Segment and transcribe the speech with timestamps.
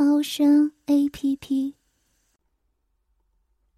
[0.00, 1.74] 猫声 A P P。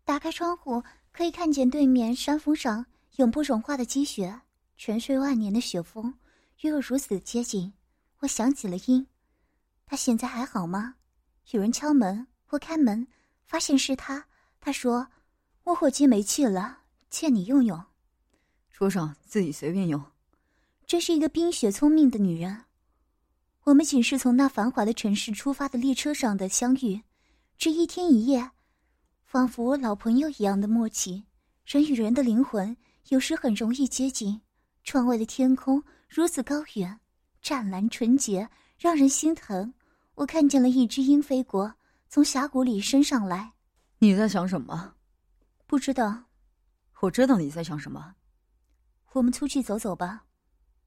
[0.05, 2.85] 打开窗户，可以看见对面山峰上
[3.17, 4.39] 永不融化的积雪，
[4.77, 6.13] 沉睡万年的雪峰
[6.61, 7.73] 与我如此接近。
[8.19, 9.07] 我想起了鹰，
[9.87, 10.97] 他现在还好吗？
[11.53, 13.09] 有人敲门，我开门，
[13.47, 14.27] 发现是他。
[14.61, 15.09] 他说
[15.65, 17.83] ：“我火机没气了，借你用用。”
[18.71, 20.05] 桌上自己随便用。
[20.87, 22.67] 这是一个冰雪聪明的女人。
[23.65, 27.03] 我们仅是从那繁华的城市出发的列车上的相遇，
[27.59, 28.51] 这一天一夜，
[29.23, 31.25] 仿佛老朋友一样的默契。
[31.67, 32.75] 人与人的灵魂
[33.09, 34.41] 有时很容易接近。
[34.83, 36.99] 窗外的天空如此高远、
[37.43, 39.73] 湛蓝、纯洁，让人心疼。
[40.15, 41.75] 我看见了一只鹰飞过，
[42.09, 43.53] 从峡谷里升上来。
[43.99, 44.95] 你在想什么？
[45.67, 46.25] 不知道。
[47.01, 48.15] 我知道你在想什么。
[49.13, 50.25] 我们出去走走吧。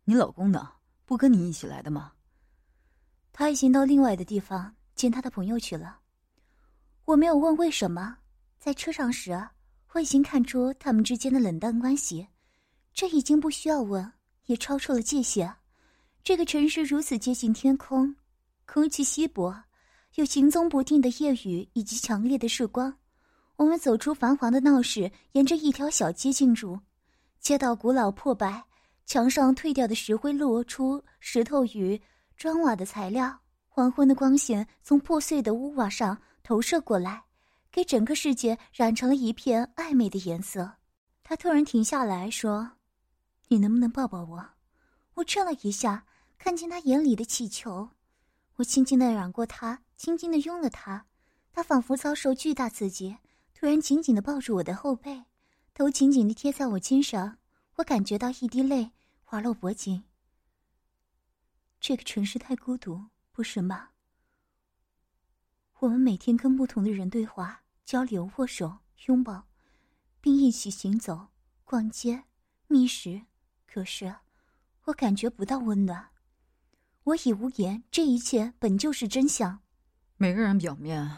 [0.06, 0.72] 你老公呢？
[1.06, 2.13] 不跟你一起来的吗？
[3.34, 6.00] 他已经到另外的地方见他的朋友去了。
[7.04, 8.20] 我没有问为什么。
[8.60, 9.50] 在车上时，
[9.92, 12.26] 我已经看出他们之间的冷淡关系。
[12.94, 14.14] 这已经不需要问，
[14.46, 15.54] 也超出了界限。
[16.24, 18.16] 这个城市如此接近天空，
[18.66, 19.54] 空气稀薄，
[20.16, 22.96] 有行踪不定的夜雨以及强烈的曙光。
[23.58, 26.80] 我们走出繁华的闹市，沿着一条小街进入。
[27.40, 28.64] 街道古老破败。
[29.06, 32.02] 墙上褪掉的石灰露出石头与
[32.44, 37.24] 砖瓦的材料，黄昏的光线从破碎的屋瓦上投射过来，
[37.72, 40.70] 给整个世界染成了一片暧昧的颜色。
[41.24, 42.70] 他突然停下来说
[43.48, 44.46] ：“你能不能抱抱我？”
[45.16, 46.06] 我怔了一下，
[46.38, 47.88] 看见他眼里的乞求。
[48.58, 51.06] 我轻轻地染过他，轻轻地拥了他。
[51.54, 53.16] 他仿佛遭受巨大刺激，
[53.54, 55.24] 突然紧紧地抱住我的后背，
[55.74, 57.38] 头紧紧地贴在我肩上。
[57.78, 58.92] 我感觉到一滴泪
[59.24, 60.04] 滑落脖颈。
[61.84, 63.90] 这个城市太孤独，不是吗？
[65.80, 68.78] 我们每天跟不同的人对话、交流、握手、
[69.08, 69.50] 拥抱，
[70.22, 71.28] 并一起行走、
[71.66, 72.24] 逛街、
[72.68, 73.26] 觅食。
[73.66, 74.16] 可是，
[74.86, 76.12] 我感觉不到温暖。
[77.04, 79.62] 我已无言，这一切本就是真相。
[80.16, 81.18] 每个人表面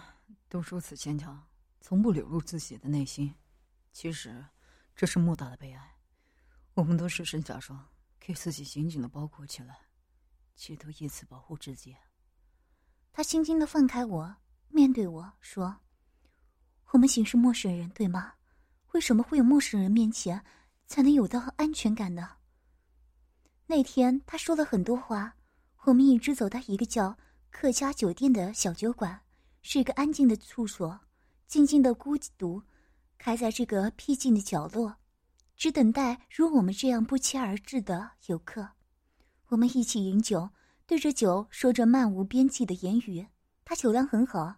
[0.49, 1.47] 都如此坚强，
[1.79, 3.35] 从不流露自己的内心。
[3.91, 4.43] 其实，
[4.95, 5.97] 这是莫大的悲哀。
[6.73, 7.87] 我们都是身假装，
[8.19, 9.77] 给自己紧紧的包裹起来，
[10.55, 11.95] 企图以此保护自己。
[13.11, 14.35] 他轻轻的放开我，
[14.69, 15.77] 面对我说
[16.91, 18.33] ：“我们行是陌生人，对吗？
[18.93, 20.43] 为什么会有陌生人面前
[20.87, 22.37] 才能有到安全感呢？”
[23.67, 25.35] 那天他说了很多话，
[25.83, 27.17] 我们一直走到一个叫
[27.49, 29.21] 客家酒店的小酒馆，
[29.61, 30.99] 是一个安静的处所，
[31.47, 32.61] 静静的孤独，
[33.17, 34.97] 开在这个僻静的角落。
[35.55, 38.74] 只等待如我们这样不期而至的游客，
[39.49, 40.49] 我们一起饮酒，
[40.85, 43.27] 对着酒说着漫无边际的言语。
[43.63, 44.55] 他酒量很好，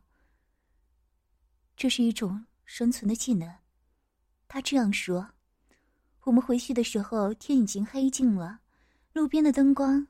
[1.76, 3.54] 这是一种生存的技能。
[4.48, 5.30] 他这样说。
[6.24, 8.60] 我们回去的时候，天已经黑尽了，
[9.14, 10.08] 路边的灯光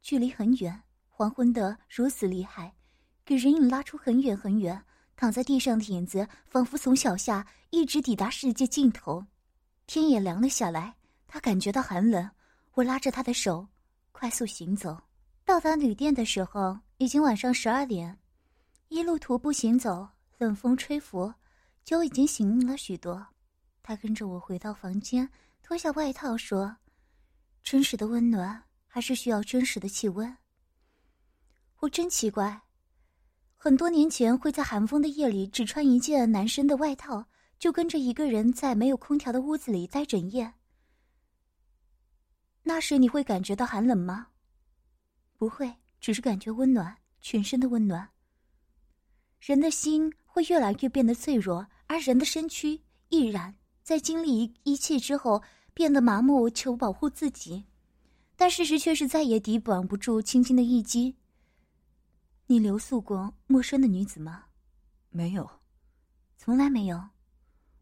[0.00, 2.74] 距离很远，黄昏的如此厉害，
[3.24, 4.84] 给人影拉出很远很远。
[5.14, 9.26] 躺在地上的影子，仿佛从脚下一直抵达世界尽头。
[9.86, 10.96] 天也凉了下来，
[11.28, 12.30] 他感觉到寒冷。
[12.72, 13.68] 我拉着他的手，
[14.12, 15.02] 快速行走。
[15.44, 18.18] 到达旅店的时候，已经晚上十二点。
[18.88, 20.08] 一路徒步行走，
[20.38, 21.34] 冷风吹拂，
[21.84, 23.26] 酒已经醒了许多。
[23.82, 25.28] 他跟着我回到房间，
[25.62, 26.76] 脱下外套说
[27.64, 30.36] ：“真实的温暖还是需要真实的气温。”
[31.80, 32.62] 我真奇怪，
[33.56, 37.26] 很多年前会在寒风的夜里只穿一件男生的外套。
[37.58, 40.52] 就跟着一个人在没有空调的屋子里待整夜。
[42.62, 44.28] 那时你会感觉到寒冷吗？
[45.36, 48.08] 不会，只是感觉温暖，全身的温暖。
[49.40, 55.42] 人的心会越来越变得脆弱，而人的身躯亦然，在经历一一切之后
[55.74, 57.64] 变得麻木，求保护自己。
[58.36, 61.16] 但事实却是再也抵挡不住轻轻的一击。
[62.46, 64.44] 你留宿过陌生的女子吗？
[65.10, 65.48] 没有，
[66.38, 67.02] 从来没有。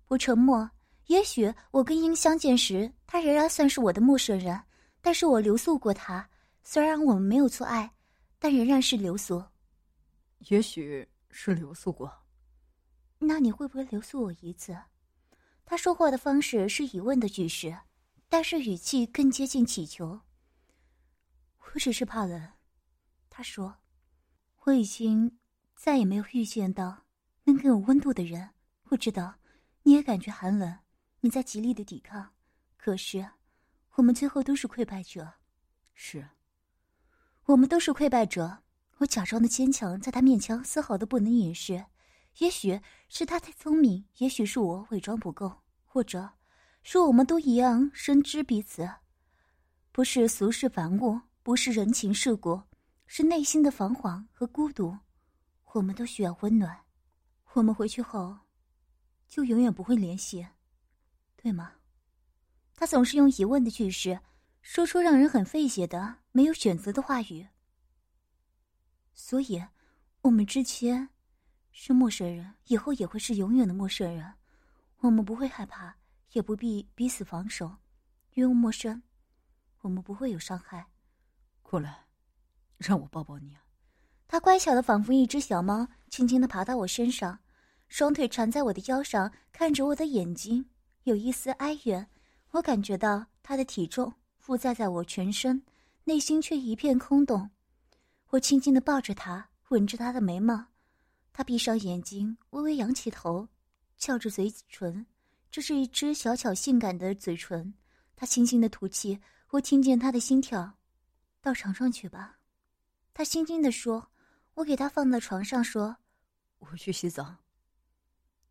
[0.09, 0.69] 我沉默。
[1.07, 4.61] 也许我跟英相见时，她仍然算是我的陌生人，
[5.01, 6.29] 但是我留宿过他。
[6.63, 7.95] 虽然我们没有做爱，
[8.39, 9.43] 但仍然是留宿。
[10.49, 12.13] 也许是留宿过。
[13.19, 14.77] 那你会不会留宿我一次？
[15.65, 17.77] 他说话的方式是疑问的句式，
[18.29, 20.21] 但是语气更接近乞求。
[21.59, 22.53] 我只是怕冷，
[23.29, 23.77] 他说，
[24.65, 25.39] 我已经
[25.77, 27.05] 再也没有遇见到
[27.45, 28.51] 能给我温度的人。
[28.89, 29.35] 我知道
[29.83, 30.79] 你也感觉寒冷，
[31.21, 32.35] 你在极力的抵抗，
[32.77, 33.27] 可是
[33.95, 35.35] 我们最后都是溃败者。
[35.95, 36.29] 是，
[37.45, 38.63] 我们都是溃败者。
[38.99, 41.87] 我假装的坚强，在他面前丝毫都不能掩饰。
[42.39, 46.31] 也许是他太聪明，也许是我伪装不够，或者
[46.83, 48.89] 说我们都一样深知彼此，
[49.91, 52.63] 不是俗世凡物，不是人情世故，
[53.07, 54.97] 是内心的彷徨和孤独。
[55.73, 56.85] 我们都需要温暖。
[57.55, 58.39] 我们回去后，
[59.29, 60.47] 就永远不会联系，
[61.37, 61.73] 对吗？
[62.81, 64.21] 他总是用疑问的句式，
[64.63, 67.47] 说出让人很费解的、没有选择的话语。
[69.13, 69.63] 所以，
[70.23, 71.11] 我们之前
[71.73, 74.33] 是陌生人，以后也会是永远的陌生人。
[75.01, 75.95] 我们不会害怕，
[76.33, 77.77] 也不必彼此防守，
[78.33, 79.03] 因为陌生，
[79.83, 80.87] 我们不会有伤害。
[81.61, 82.07] 过来，
[82.79, 83.59] 让我抱抱你。
[84.27, 87.41] 他乖巧的仿佛一只小猫，轻轻的爬到我身上，
[87.89, 90.71] 双腿缠在我的腰上，看着我的眼睛，
[91.03, 92.09] 有一丝哀怨。
[92.51, 95.63] 我感觉到他的体重负载在我全身，
[96.05, 97.51] 内心却一片空洞。
[98.31, 100.67] 我轻轻的抱着他，吻着他的眉毛，
[101.33, 103.49] 他闭上眼睛，微微扬起头，
[103.97, 105.07] 翘着嘴唇，
[105.51, 107.73] 这是一只小巧性感的嘴唇。
[108.17, 109.21] 他轻轻的吐气，
[109.51, 110.75] 我听见他的心跳。
[111.41, 112.39] 到床上去吧，
[113.15, 114.09] 他轻轻的说。
[114.55, 115.97] 我给他放到床上，说
[116.59, 117.37] ：“我去洗澡。”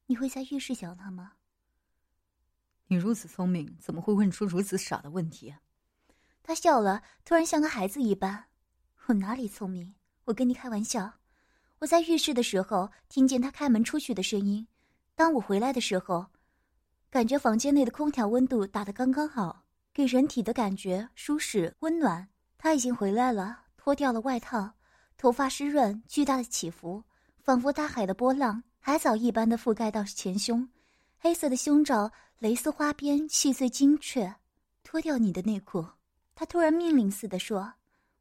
[0.08, 1.34] 你会在浴室想他吗？
[2.92, 5.54] 你如此聪明，怎么会问出如此傻的问题？
[6.42, 8.46] 他笑了，突然像个孩子一般。
[9.06, 9.94] 我哪里聪明？
[10.26, 11.14] 我跟你开玩笑。
[11.78, 14.68] 我在浴室的时候听见他开门出去的声音。
[15.14, 16.26] 当我回来的时候，
[17.12, 22.28] 感觉房间内的空调温度打得刚刚好，给人体的感觉舒适温暖。
[22.58, 24.74] 他已经回来了，脱掉了外套，
[25.16, 27.04] 头发湿润，巨大的起伏，
[27.38, 30.68] 仿佛大海的波浪，海藻一般的覆盖到前胸，
[31.20, 34.34] 黑色的胸罩，蕾丝花边，细碎精确。
[34.82, 35.86] 脱掉你的内裤，
[36.34, 37.74] 他突然命令似的说。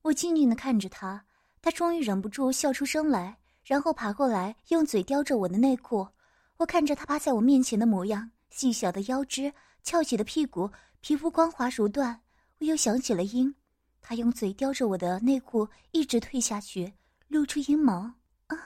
[0.03, 1.25] 我静静的看着他，
[1.63, 6.09] 他终于忍不住笑出声来，然后爬过来，用嘴叼着我的内裤。
[6.57, 9.55] 我看着他趴在我面前的模样，细小的腰肢，
[9.85, 10.69] 翘起的屁股，
[11.01, 12.19] 皮肤光滑如缎。
[12.59, 13.55] 我又想起了鹰，
[14.03, 16.93] 他用嘴叼着我的内裤，一直退下去，
[17.29, 18.15] 露出阴毛。
[18.49, 18.59] 啊，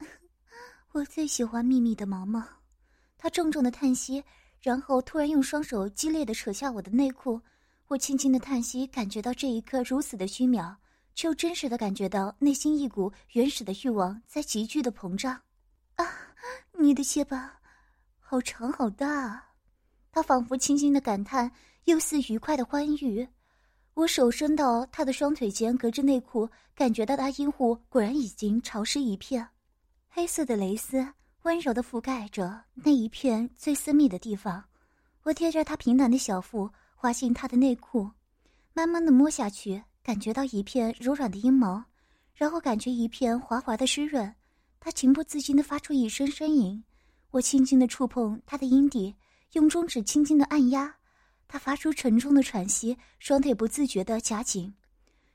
[0.92, 2.42] 我最喜欢密密的毛毛。
[3.22, 4.24] 他重重的叹息，
[4.60, 7.40] 然后突然用双手激烈的扯下我的内裤。
[7.86, 10.74] 我轻轻的叹息，感觉到这一刻如此的虚渺，
[11.14, 15.40] 却又真实的感觉到内心一股原始的欲望在急剧的膨胀。
[15.94, 16.04] 啊，
[16.76, 17.60] 你的鞋巴
[18.18, 19.08] 好长好大！
[19.08, 19.50] 啊
[20.10, 21.52] 他仿佛轻轻的感叹，
[21.84, 23.28] 又似愉快的欢愉。
[23.94, 29.48] 我手伸到他的双腿间，隔着内裤，感觉到他阴户果然已经潮湿一片，
[30.08, 31.06] 黑色的蕾丝
[31.42, 34.64] 温柔的覆盖着那一片最私密的地方。
[35.22, 36.70] 我贴着他平坦的小腹。
[36.94, 38.08] 滑进他的内裤，
[38.74, 41.84] 慢慢的摸下去，感觉到一片柔软的阴毛，
[42.32, 44.32] 然后感觉一片滑滑的湿润。
[44.78, 46.80] 他情不自禁的发出一声呻吟。
[47.32, 49.12] 我轻轻的触碰他的阴蒂，
[49.54, 50.94] 用中指轻轻的按压。
[51.48, 54.72] 他发出沉重的喘息，双腿不自觉的夹紧，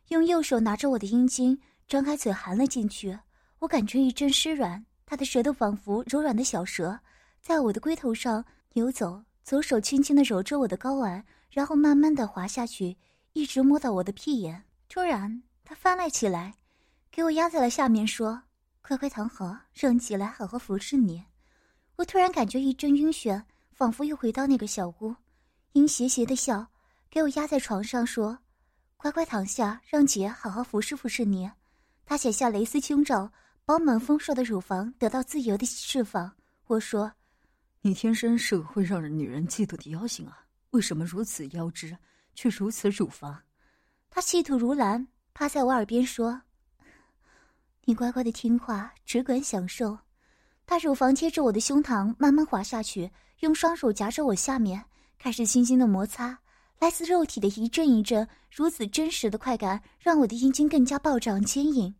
[0.07, 3.19] 用右手拿着我的阴茎，张开嘴含了进去。
[3.59, 6.99] 我感觉一阵湿软，他的舌头仿佛柔软的小蛇，
[7.41, 11.25] 在我的龟头上游走，左手轻轻的揉着我的睾丸。
[11.49, 12.95] 然后慢慢的滑下去，
[13.33, 14.63] 一直摸到我的屁眼。
[14.89, 16.53] 突然，他翻了起来，
[17.09, 18.43] 给我压在了下面，说
[18.85, 21.23] ：“乖乖躺好，让起来好好服侍你。”
[21.95, 25.15] 我突然感觉一阵晕眩，仿佛又回到那个小屋。
[25.71, 26.67] 阴邪邪的笑，
[27.09, 28.37] 给我压在床上，说
[28.97, 31.49] ：“乖乖躺下，让姐好好服侍服侍你。”
[32.05, 33.31] 他解下蕾丝胸罩，
[33.67, 36.31] 饱满丰硕的乳房得到自由的释放。
[36.67, 37.11] 我说
[37.83, 40.39] ：“你天生是个会让人女人嫉妒的妖精啊。”
[40.71, 41.97] 为什么如此腰肢，
[42.33, 43.37] 却如此乳房？
[44.09, 46.41] 他气吐如兰，趴在我耳边说
[47.83, 49.97] ：“你乖乖的听话，只管享受。”
[50.65, 54.81] 他乳房贴着我的胸膛，慢慢滑下去，用双手夹着我下面，
[55.19, 56.39] 开始轻轻的摩擦。
[56.79, 61.93] 来自肉体的一阵一阵如此真实的快感，让我的阴茎更加暴涨牵引。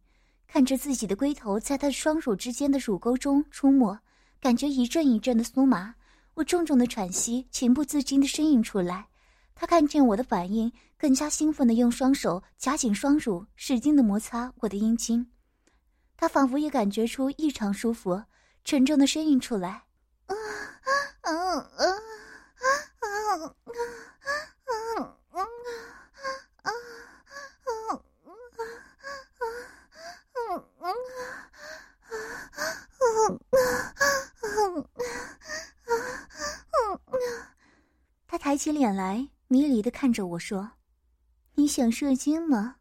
[0.48, 4.00] 看着自己的龟头在他双乳之间的乳沟中出没，
[4.40, 5.94] 感觉一阵一阵的酥麻。
[6.36, 9.08] 我重重的喘息，情不自禁的呻吟出来。
[9.54, 15.30] 他看见我的反应，更加兴奋的用双手夹紧双乳，使劲的摩擦我的阴茎。
[16.16, 18.24] 他仿佛也感觉出异常舒服，
[18.64, 19.84] 沉重的声音出来
[20.28, 20.36] ：“啊
[21.22, 21.88] 啊啊啊
[23.00, 23.46] 啊啊
[24.64, 25.42] 啊啊
[26.62, 26.72] 啊！”
[38.30, 40.70] 他抬起脸来，迷离的看着我说
[41.56, 42.76] ：“你想射精吗？”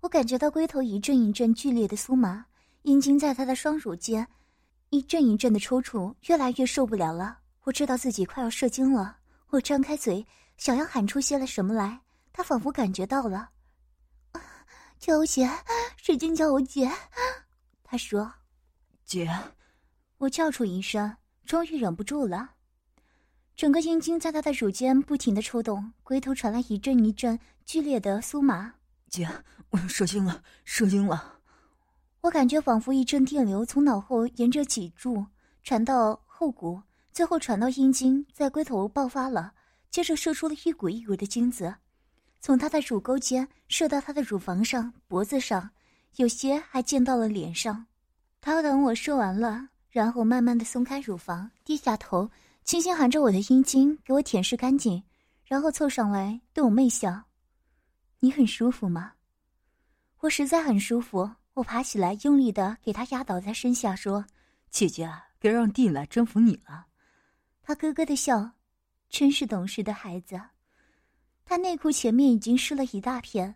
[0.00, 2.46] 我感觉到龟头一阵一阵剧烈的酥麻，
[2.84, 4.26] 阴茎在他的双乳间
[4.88, 7.40] 一阵一阵的抽搐，越来越受不了了。
[7.64, 9.18] 我知道自己快要射精了，
[9.50, 12.00] 我张开嘴想要喊出些了什么来，
[12.32, 13.50] 他仿佛感觉到了。
[14.98, 15.46] 叫我姐，
[15.98, 16.90] 使劲叫我姐。
[17.84, 18.32] 他说
[19.04, 19.28] ：“姐。”
[20.16, 22.52] 我叫出一声，终于忍不住了。
[23.58, 27.36] 整个阴茎在他的乳尖不停的抽动，龟头传来一阵一阵
[27.66, 28.72] 剧烈的酥麻。
[29.08, 29.28] 姐，
[29.70, 31.40] 我要射精了，射精了！
[32.20, 35.26] 我感觉仿佛一阵电流从脑后沿着脊柱
[35.64, 36.80] 传到后骨，
[37.12, 39.52] 最后传到阴茎，在龟头爆发了，
[39.90, 41.74] 接着射出了一股一股的精子。
[42.40, 45.68] 从他的乳沟间射到他的乳房上、脖子上，
[46.14, 47.86] 有些还溅到了脸上。
[48.40, 52.30] 他等我射完了，然后慢慢的松开乳房，低下头，
[52.68, 55.02] 轻轻含着我的阴茎，给我舔舐干净，
[55.46, 57.24] 然后凑上来对我媚笑
[58.20, 59.14] ：“你很舒服吗？”
[60.20, 61.30] 我实在很舒服。
[61.54, 64.26] 我爬起来，用力的给他压倒在身下，说
[64.68, 66.88] ：“姐姐，别让弟来征服你了。”
[67.64, 68.50] 他咯咯的笑，
[69.08, 70.38] 真是懂事的孩子。
[71.46, 73.54] 他内裤前面已经湿了一大片，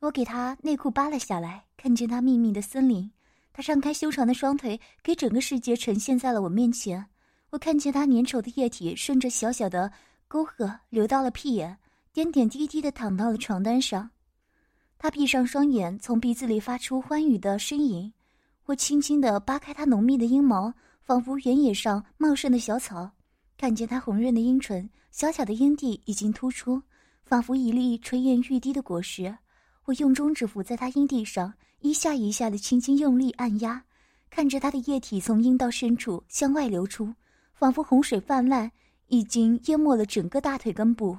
[0.00, 3.10] 我给他内裤扒了下来，看见他密密的森林。
[3.50, 7.06] 他张开修长的双腿，给整个世界呈现在了我面前。
[7.54, 9.88] 我看见他粘稠的液体顺着小小的
[10.26, 11.78] 沟壑流到了屁眼，
[12.12, 14.10] 点点滴滴的淌到了床单上。
[14.98, 18.12] 他闭上双眼，从鼻子里发出欢愉的呻吟。
[18.64, 23.08] 我轻轻地扒开他浓密的阴毛，仿佛原野上茂盛的小草。
[23.56, 26.82] 看见他红润的阴唇，小小的阴蒂已经突出，
[27.24, 29.32] 仿佛一粒垂涎欲滴的果实。
[29.84, 33.84] 我用中指抚在他阴蒂上，一下一下的轻轻用力按压，
[34.28, 37.14] 看着他的液体从阴道深处向外流出，
[37.54, 38.70] 仿佛洪水泛滥，
[39.06, 41.18] 已经淹没了整个大腿根部。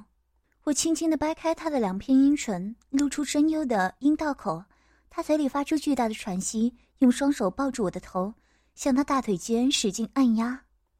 [0.64, 4.64] 我轻轻地掰开他的两片阴唇，露出深幽的阴道口。
[5.08, 8.34] 他嘴里发出巨大的喘息，用双手抱住我的头，
[8.74, 10.46] 向他大腿间使劲按压。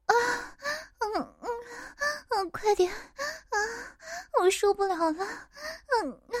[0.05, 0.13] 啊！
[0.99, 1.49] 嗯嗯
[2.29, 3.55] 嗯，快点啊！
[4.41, 5.25] 我受不了了！
[6.03, 6.37] 嗯啊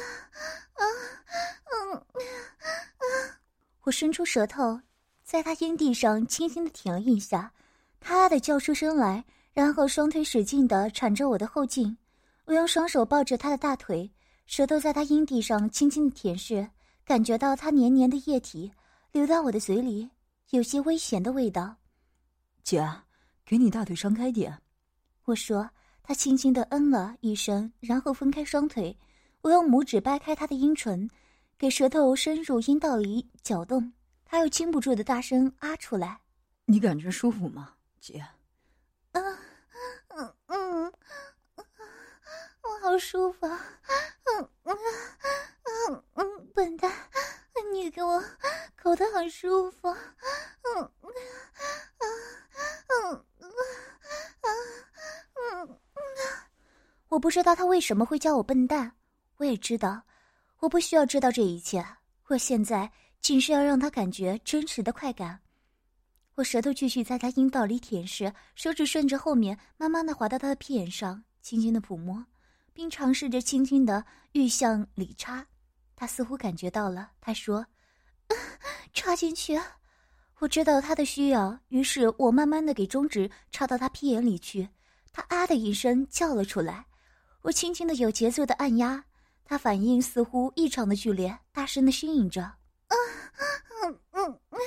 [0.73, 0.83] 啊
[1.71, 3.39] 嗯啊！
[3.83, 4.81] 我伸出舌头，
[5.23, 7.51] 在他阴蒂上轻轻的舔了一下，
[8.09, 9.21] 他啊的叫出声来，
[9.51, 11.97] 然后双腿使劲的缠着我的后颈。
[12.45, 14.09] 我用双手抱着他的大腿，
[14.45, 16.65] 舌头在他阴蒂上轻轻的舔舐，
[17.03, 18.71] 感觉到他黏黏的液体
[19.11, 20.09] 流到我的嘴里，
[20.51, 21.75] 有些危险的味道。
[22.63, 22.81] 姐。
[23.45, 24.57] 给你大腿张开点，
[25.25, 25.69] 我说。
[26.01, 28.97] 他轻轻的嗯了一声，然后分开双腿。
[29.41, 31.09] 我用拇指掰开他的阴唇，
[31.57, 33.91] 给舌头深入阴道里搅动。
[34.23, 36.21] 他又禁不住的大声啊出来。
[36.63, 37.73] 你感觉舒服吗，
[38.13, 38.25] 姐？
[39.11, 39.37] 嗯
[40.09, 40.93] 嗯嗯，
[42.61, 43.45] 我好舒服。
[43.45, 44.77] 嗯嗯
[45.89, 46.91] 嗯嗯，笨蛋，
[47.73, 48.23] 你给我
[48.75, 49.89] 口的好舒服。
[49.89, 51.11] 嗯嗯
[52.89, 53.25] 嗯。
[57.09, 58.95] 我不知道他为什么会叫我笨蛋，
[59.37, 60.01] 我也知道，
[60.59, 61.85] 我不需要知道这一切。
[62.27, 62.89] 我现在
[63.21, 65.39] 仅是要让他感觉真实的快感。
[66.37, 72.23] 我舌头继续在他阴道里舔舐，手指顺着后面慢慢的滑到他的屁眼上，轻轻的抚摸，
[72.73, 75.47] 并尝试着轻轻的欲向里插。
[75.95, 77.65] 他似乎感觉到了，他说
[78.93, 79.59] ：“插进去。”
[80.37, 84.69] 我知道他的需要，于是我慢慢的给中指插到他屁眼里去。
[85.11, 86.85] 他啊的一声叫了出来。
[87.41, 89.03] 我轻轻的、有节奏的按压，
[89.43, 92.43] 他反应似乎异常的剧烈，大声的呻吟着
[92.89, 92.95] ：“啊，
[93.81, 94.59] 嗯嗯嗯，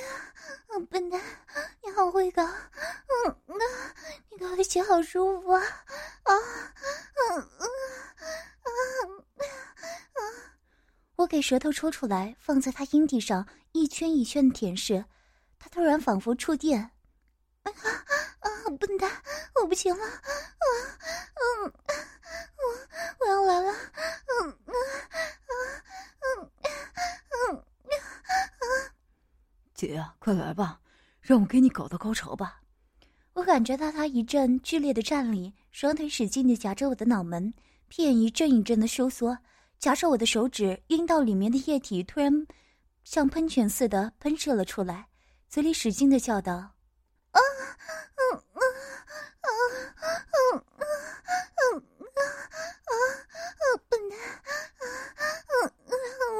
[0.79, 1.21] 笨蛋，
[1.83, 3.55] 你好会搞，嗯嗯，
[4.29, 6.33] 你搞的起好舒服啊，啊，
[7.31, 7.67] 嗯嗯
[8.63, 10.33] 嗯嗯，
[11.17, 15.05] 我给舌头抽出来，放在他阴蒂上，一圈一圈的舔舐，
[15.59, 16.91] 他突然仿佛触电，
[17.63, 17.71] 啊
[18.39, 18.49] 啊，
[18.79, 19.11] 笨蛋，
[19.61, 20.19] 我不行了，啊，
[21.35, 21.73] 嗯。”
[22.61, 24.73] 我我要来了，嗯嗯
[25.47, 25.53] 嗯
[26.21, 26.51] 嗯
[27.49, 27.65] 嗯
[28.61, 28.91] 嗯，
[29.87, 30.79] 姐，快来吧，
[31.21, 32.61] 让我给你搞到高潮吧！
[33.33, 37.51] 我感觉到他一阵剧烈的站立，双腿使劲的夹着我的脑门，
[37.87, 39.35] 屁眼一阵一阵的收缩，
[39.79, 42.45] 夹着我的手指，阴道里面的液体突然
[43.03, 45.07] 像喷泉似的喷射了出来，
[45.49, 46.53] 嘴里使劲的叫道
[47.31, 48.61] ：“啊，嗯嗯嗯
[49.41, 49.49] 嗯
[50.53, 50.63] 嗯
[51.57, 51.81] 嗯
[52.13, 52.21] 啊
[52.85, 52.93] 啊
[53.57, 53.63] 啊！
[53.89, 54.13] 笨蛋，
[54.77, 55.91] 嗯嗯，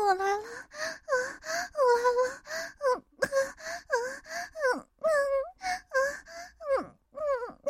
[0.06, 1.12] 我来了，啊，
[1.74, 2.22] 我来了，
[2.82, 2.86] 嗯
[3.22, 3.26] 嗯
[3.88, 4.86] 嗯
[5.92, 5.98] 嗯
[6.62, 7.18] 嗯嗯
[7.64, 7.70] 嗯。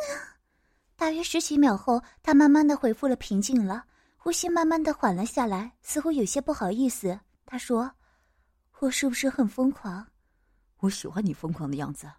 [0.96, 3.84] 大约十几秒后，他慢慢的恢复了平静了，
[4.16, 7.20] 呼吸慢慢的缓了下来，似乎有些不好意思。
[7.46, 7.92] 他说。
[8.80, 10.04] 我是不是很疯狂？
[10.80, 12.10] 我喜欢你疯狂的样子。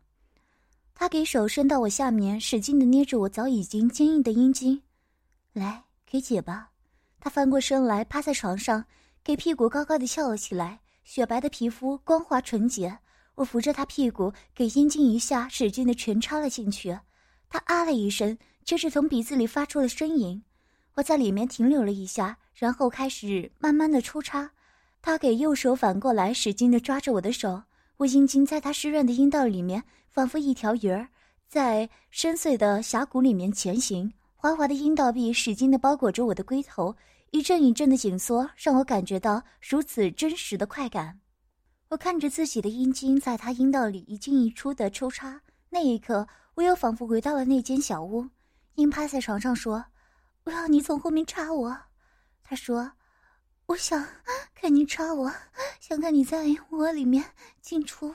[0.96, 4.82] 他给手伸到我下面，使劲的捏着我早已经坚硬的阴茎。
[5.52, 6.70] 来，给姐吧。
[7.20, 8.86] 他翻过身来，趴在床上，
[9.22, 10.80] 给屁股高高的翘了起来。
[11.04, 12.98] 雪白的皮肤光滑纯洁。
[13.36, 16.98] 我扶着他屁股，给阴茎一下，使劲的全插了进去。
[17.50, 20.44] 他啊了一声，却是从鼻子里发出了呻吟。
[20.96, 24.52] 我在里面停留了一下，然后开始慢慢的抽插。
[25.02, 27.64] 他给右手反过来，使劲地抓着我的手，
[27.98, 31.08] 我阴茎在他湿润的阴道里面，仿佛一条鱼儿
[31.48, 34.14] 在深邃的峡谷里面前行。
[34.36, 36.96] 滑滑的阴道壁使劲地包裹着我的龟头，
[37.32, 41.20] 一阵一阵的紧缩，让我感觉到如此真实的快感。
[41.90, 48.28] 我看着自己的阴茎在他阴道里一进一出的抽插，那一刻，我又仿佛回到了那间小屋。
[48.76, 49.86] 阴趴在床上说
[50.46, 51.78] ：“我要你从后面插我。”
[52.44, 52.92] 他说。
[53.68, 54.06] 我想
[54.54, 55.32] 看你插我，
[55.80, 57.24] 想看你在我里面
[57.62, 58.14] 进出。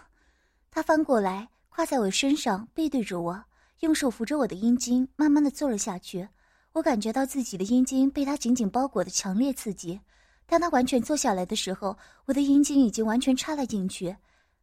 [0.71, 3.45] 他翻过来，跨在我身上，背对着我，
[3.81, 6.29] 用手扶着我的阴茎，慢慢的坐了下去。
[6.73, 9.99] 我感觉到自己的阴茎被他紧紧包裹的强烈刺激。
[10.47, 11.97] 当他完全坐下来的时候，
[12.27, 14.15] 我的阴茎已经完全插了进去。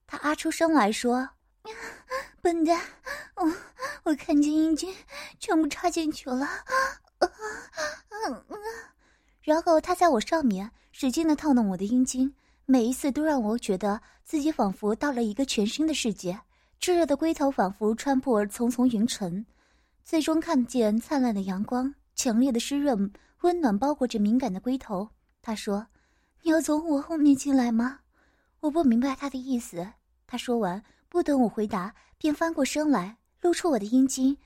[0.05, 1.27] 他啊出声来说
[2.45, 2.79] ：“笨蛋，
[3.37, 3.51] 我
[4.03, 4.93] 我看见阴茎
[5.39, 6.47] 全部插进去了。”
[9.41, 12.31] 然后他在我上面使劲的套弄我的阴茎，
[12.67, 16.39] 每一次都让我觉得自己仿佛到了一个全新的世界。
[16.79, 19.43] 炙热的龟头仿佛穿破层层云层，
[20.03, 25.09] 最终看见灿烂的阳光，强烈的湿润温暖包裹着敏感的龟头。
[25.41, 25.87] 他说
[26.45, 28.01] ：“你要从我后面进来吗？”
[28.61, 29.93] 我不明白他的意思。
[30.27, 30.83] 他说完，
[31.15, 34.37] 不等我回答，便翻过身来露出我的阴茎。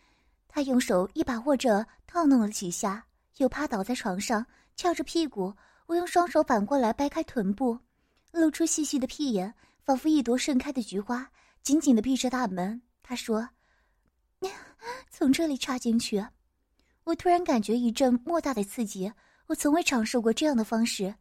[0.48, 3.04] 他用手一把握着，套弄了几下，
[3.38, 4.46] 又趴倒在床上。
[4.76, 5.52] 翘着屁股，
[5.88, 7.76] 我用双手反过来掰开臀部，
[8.30, 9.52] 露出细细的屁眼，
[9.84, 11.28] 仿佛一朵盛开的菊花，
[11.64, 12.80] 紧紧的闭着大门。
[13.02, 13.50] 他说
[15.10, 16.24] ：“从这里插进去。”
[17.04, 19.12] 我突然感觉一阵莫大的刺激，
[19.48, 21.16] 我从未尝试过这样的方式。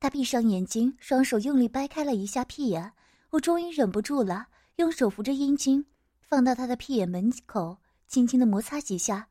[0.00, 2.90] 他闭上眼睛，双手用力掰开了一下屁眼，
[3.28, 5.86] 我终于忍不住了，用手扶着阴茎，
[6.20, 9.28] 放到他的屁眼门口，轻轻的摩擦几下，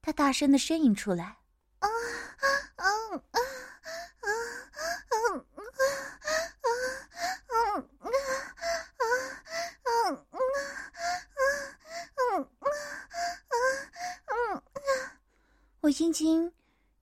[0.00, 1.38] 他大声的呻吟出来。
[1.80, 1.88] 啊
[2.38, 3.40] 啊啊啊啊
[4.20, 4.28] 啊啊
[12.14, 12.22] 啊
[14.54, 14.62] 啊
[15.80, 16.52] 我阴茎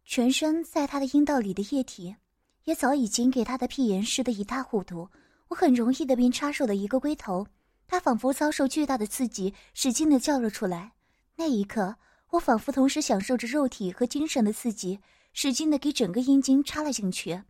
[0.06, 2.16] 全身在他的阴道里的液体，
[2.64, 5.10] 也早已经给他的屁眼湿得一塌糊涂。
[5.48, 7.46] 我很容易的便插手了一个龟头，
[7.92, 10.92] 他仿佛遭受巨大的刺激，使劲的叫了出来。
[11.36, 11.96] 那一刻。
[12.30, 14.98] 我仿佛同时享受着肉体和精神的刺激，
[15.34, 17.42] 使劲的给整个阴茎插了进去。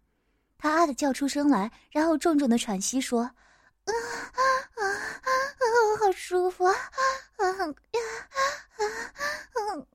[0.59, 3.31] 他啊的叫出声来，然后重重的喘息说：“啊
[3.87, 4.41] 啊
[4.75, 5.31] 啊啊！
[6.01, 6.75] 好舒服啊！
[7.37, 8.83] 啊啊啊
[9.55, 9.87] 啊！”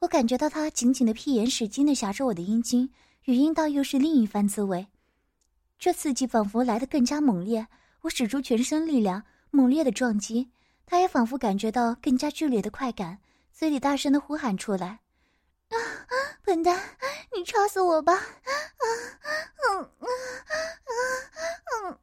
[0.00, 2.90] 我感觉到他紧紧的屁眼使劲的夹着我的阴茎，
[3.24, 4.86] 与阴道又是另一番滋味。
[5.78, 7.66] 这刺激仿佛来得更加猛烈，
[8.00, 10.50] 我使出全身力量，猛烈的撞击。
[10.86, 13.18] 他也仿佛感觉到更加剧烈的快感。
[13.52, 15.00] 嘴里大声的呼喊出来
[15.70, 15.76] ：“啊，
[16.42, 16.80] 笨蛋，
[17.36, 18.20] 你插死我吧！”啊，
[18.80, 20.06] 啊，啊，
[20.84, 20.92] 啊，
[21.64, 21.98] 啊，啊！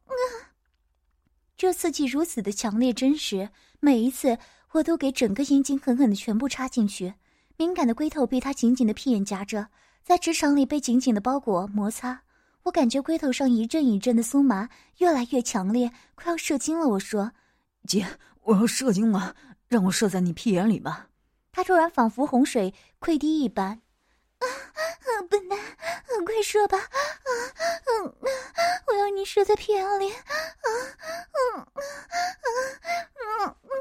[1.57, 4.37] 这刺激如此的强烈真实，每一次
[4.73, 7.15] 我都给整个阴茎狠狠的全部插进去。
[7.57, 9.69] 敏感的龟头被他紧紧的屁眼夹着，
[10.03, 12.21] 在直肠里被紧紧的包裹摩擦。
[12.67, 16.85] 我感觉龟头上一阵一阵的酥麻，越来越强烈，快要射精了。
[16.85, 17.31] 我说
[17.87, 18.05] ：“姐，
[18.41, 19.33] 我要射精了，
[19.69, 21.07] 让我射在你屁眼里吧。”
[21.53, 23.81] 他突然仿佛洪水溃堤一般，
[24.39, 24.45] 啊，
[25.29, 25.57] 笨蛋，
[26.25, 26.77] 快射吧！
[26.77, 27.29] 啊，
[28.03, 28.13] 嗯，
[28.87, 30.11] 我要你射在屁眼里！
[30.11, 30.67] 啊，
[31.55, 33.79] 嗯，啊，嗯，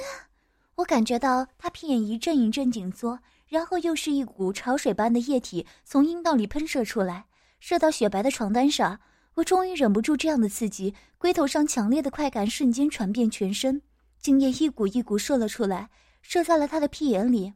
[0.77, 3.18] 我感觉到他屁眼一阵一阵紧缩，
[3.49, 7.27] 然后又是一股潮水般的液体从阴道里喷射出来，
[7.58, 9.00] 射到雪白的床单上。
[9.34, 13.82] 我终于忍不住这样的刺激，龟头上强烈的快感瞬间传遍全身，
[14.18, 15.90] 精液一股一股射了出来，
[16.22, 17.52] 射在了他的屁眼里。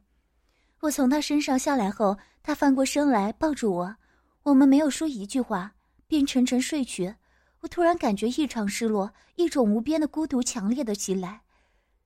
[0.81, 3.95] 我从他身上下来后，他翻过身来抱住我，
[4.43, 5.73] 我们没有说一句话，
[6.05, 7.15] 便沉沉睡去。
[7.61, 11.41] 我突然感觉异常失落，一种无边的孤独强烈的袭来，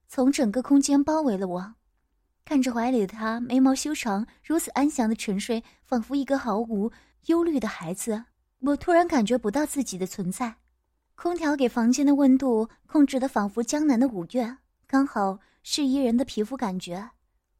[0.07, 1.75] 从整个空间包围了我。
[2.45, 6.91] 看着怀里的他，眉毛修长，如此安详的沉睡，仿佛一个毫无
[7.25, 8.25] 忧虑的孩子。
[8.59, 10.55] 我突然感觉不到自己的存在。
[11.15, 17.09] 空调给房间的温度控制的仿佛江南的五月，刚好适宜人的皮肤感觉。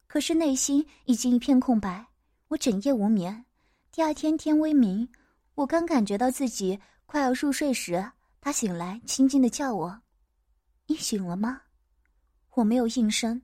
[0.06, 2.06] 可是内心已经一片空白，
[2.48, 3.44] 我整夜无眠。
[3.90, 5.08] 第二天天微明，
[5.54, 10.02] 我刚感觉到自己快要入睡时，他醒来，轻轻的叫我
[10.86, 11.62] ：“你醒了吗？”
[12.54, 13.40] 我没有应声。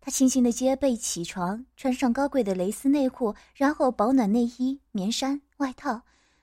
[0.00, 6.02] 他轻轻的揭被起床，穿上高贵的蕾丝内裤，然后保暖内衣、棉衫、外套。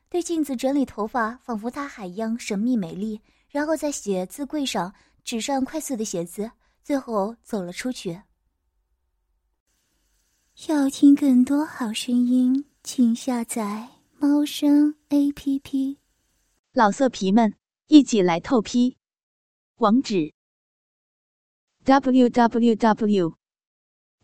[0.09, 3.21] 对镜子整理头发，仿佛大海一样神秘美丽。
[3.49, 4.93] 然后在写字柜上
[5.23, 6.51] 纸上快速的写字，
[6.83, 8.21] 最后走了出去。
[10.67, 13.87] 要听更多好声音，请下载
[14.19, 15.97] 猫声 A P P。
[16.73, 17.55] 老色皮们，
[17.87, 18.97] 一起来透批！
[19.77, 20.33] 网址
[21.83, 23.33] ：w w w